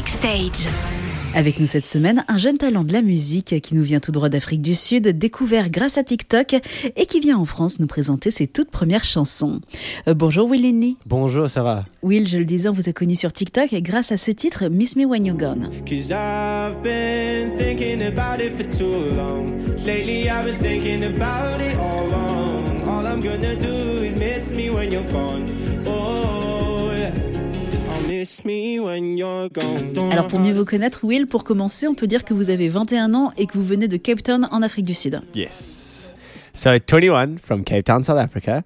[0.00, 0.66] Backstage.
[1.34, 4.30] Avec nous cette semaine, un jeune talent de la musique qui nous vient tout droit
[4.30, 6.56] d'Afrique du Sud, découvert grâce à TikTok
[6.96, 9.60] et qui vient en France nous présenter ses toutes premières chansons.
[10.08, 10.96] Euh, bonjour Will.
[11.04, 11.84] Bonjour, ça va?
[12.02, 14.68] Will, je le disais, on vous a connu sur TikTok et grâce à ce titre,
[14.70, 15.68] Miss Me When You're Gone.
[15.86, 19.58] Cause I've been thinking about it for too long.
[19.84, 22.88] Lately I've been thinking about it all wrong.
[22.88, 25.44] All I'm gonna do is miss me when you're gone.
[30.12, 33.14] Alors pour mieux vous connaître, Will, pour commencer, on peut dire que vous avez 21
[33.14, 35.20] ans et que vous venez de Cape Town en Afrique du Sud.
[35.34, 36.14] Yes.
[36.52, 38.62] So 21 from Cape Town, South Africa.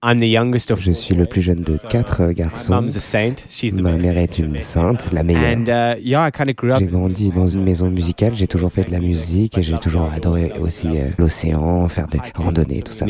[0.00, 2.72] I'm the youngest of Je suis le plus jeune de quatre My garçons.
[2.72, 3.34] mum's a saint.
[3.50, 4.02] She's the Ma best.
[4.04, 5.56] mère est une sainte, la meilleure.
[5.58, 8.46] And uh, yeah, I kind of grew up J'ai grandi dans une maison musicale, j'ai
[8.46, 12.80] toujours fait de la musique et j'ai toujours adoré aussi euh, l'océan, faire des randonnées,
[12.82, 13.06] tout ça.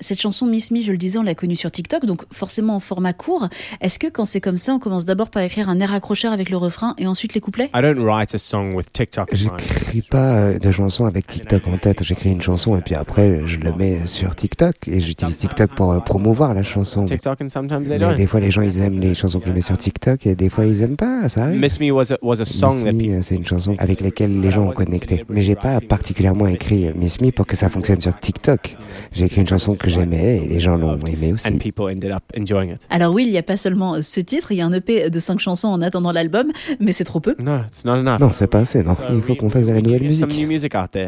[0.00, 2.80] Cette chanson Miss Me, je le disais, on l'a connue sur TikTok, donc forcément en
[2.80, 3.48] format court.
[3.80, 6.50] Est-ce que quand c'est comme ça, on commence d'abord par écrire un air accrocheur avec
[6.50, 7.70] le refrain et ensuite les couplets?
[7.72, 9.60] I don't write a song with TikTok in mind.
[9.60, 13.42] J'écris pas euh, de chansons avec TikTok en tête, j'écris une chanson et puis après
[13.46, 17.06] je le mets sur TikTok et j'utilise TikTok pour euh, promouvoir la chanson.
[17.06, 18.14] TikTok and sometimes they Mais don't.
[18.16, 20.48] des fois les gens ils aiment les chansons que je mets sur TikTok et des
[20.48, 21.60] fois ils aiment pas, ça arrive.
[21.60, 24.00] Miss Me was a, was a song Miss that Me, euh, c'est une chanson avec
[24.00, 25.24] laquelle les gens ont connecté.
[25.28, 28.76] Mais j'ai pas particulièrement écrit euh, Miss Me pour que ça fonctionne sur TikTok.
[29.12, 31.48] J'ai écrit une chanson que j'aimais et les gens l'ont aimé aussi.
[31.48, 32.86] And people ended up enjoying it.
[32.90, 35.20] Alors oui, il n'y a pas seulement ce titre, il y a un EP de
[35.20, 37.34] 5 chansons en attendant l'album, mais c'est trop peu.
[37.38, 38.20] No, it's not enough.
[38.20, 38.96] Non, c'est pas assez, non.
[39.12, 40.46] Il faut qu'on fasse de la We nouvelle musique.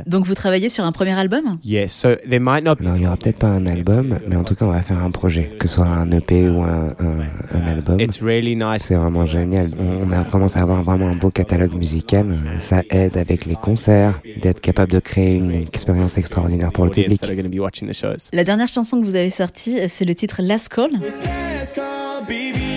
[0.06, 1.58] Donc vous travaillez sur un premier album?
[1.64, 4.33] Yes, so there might not be Alors, il y aura peut-être pas un album, mais
[4.36, 5.50] en tout cas, on va faire un projet.
[5.58, 8.00] Que ce soit un EP ou un, un, un album.
[8.00, 8.82] It's really nice.
[8.84, 9.68] C'est vraiment génial.
[9.78, 12.26] On a commencé à avoir vraiment un beau catalogue musical.
[12.58, 17.20] Ça aide avec les concerts, d'être capable de créer une expérience extraordinaire pour le public.
[17.20, 18.28] that are going to be watching the shows.
[18.32, 20.90] La dernière chanson que vous avez sortie, c'est le titre Last Call.
[20.92, 22.73] Last call, baby,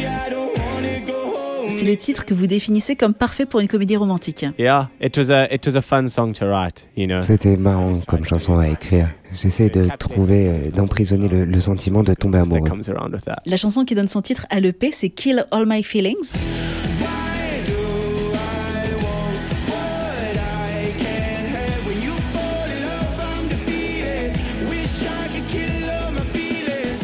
[1.78, 4.48] C'est le titre que vous définissez comme parfait pour une comédie romantique.
[4.58, 6.88] Yeah, it was a it was a fun song to write.
[6.98, 7.22] You know.
[7.22, 9.10] C'était marrant comme chanson à écrire.
[9.32, 12.68] J'essaie de trouver, euh, d'emprisonner le, le sentiment de tomber amoureux.
[13.46, 16.34] La chanson qui donne son titre à l'EP, c'est kill all my feelings.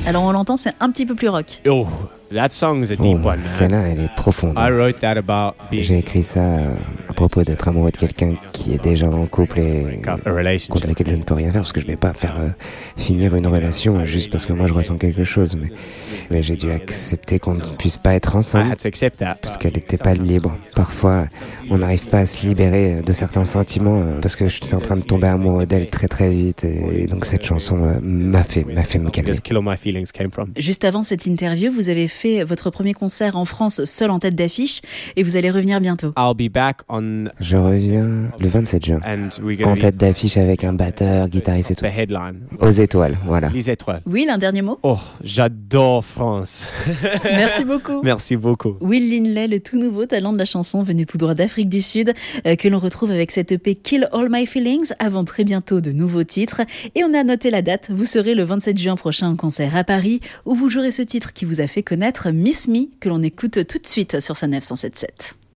[0.05, 1.61] Alors on l'entend, c'est un petit peu plus rock.
[1.67, 1.87] Oh,
[2.33, 3.37] that song's a Oh, deep one.
[3.37, 3.39] man.
[3.43, 4.55] celle-là, elle est profonde.
[4.57, 6.73] I wrote that about being J'ai écrit ça euh,
[7.09, 10.87] à propos d'être amoureux de quelqu'un qui est déjà en couple et a contre relationship.
[10.87, 12.49] laquelle je ne peux rien faire parce que je vais pas faire euh,
[12.97, 15.57] finir une relation juste parce que moi je ressens quelque chose.
[15.61, 15.69] Mais,
[16.31, 19.35] mais j'ai dû accepter qu'on ne puisse pas être I ensemble had to accept that.
[19.41, 20.55] parce qu'elle n'était pas libre.
[20.75, 21.27] Parfois,
[21.69, 24.97] on n'arrive pas à se libérer de certains sentiments euh, parce que j'étais en train
[24.97, 28.83] de tomber amoureux d'elle très très vite et, donc cette chanson euh, m'a fait m'a
[28.83, 29.33] fait me calmer.
[30.57, 34.35] Juste avant cette interview, vous avez fait votre premier concert en France seul en tête
[34.35, 34.81] d'affiche
[35.15, 36.13] et vous allez revenir bientôt.
[36.17, 40.63] I'll be back on Je reviens le 27 juin and we're en tête d'affiche avec
[40.63, 41.85] un batteur, guitariste et tout.
[41.85, 42.39] the headline.
[42.59, 43.49] Aux étoiles, voilà.
[43.49, 44.01] Les étoiles.
[44.05, 46.65] Will, un dernier mot Oh, j'adore France.
[47.23, 48.01] Merci beaucoup.
[48.03, 48.75] Merci beaucoup.
[48.81, 52.13] Will Linley, le tout nouveau talent de la chanson venu tout droit d'Afrique du Sud,
[52.47, 55.91] euh, que l'on retrouve avec cette EP Kill All My Feelings, avant très bientôt de
[55.91, 56.61] nouveaux titres.
[56.95, 59.83] Et on a noté la date, vous serez le 27 juin prochain en concert à
[59.83, 62.02] Paris, où vous jouerez ce titre qui vous a fait connaître
[62.33, 65.37] Miss Me, que l'on écoute tout de suite sur sa 9177.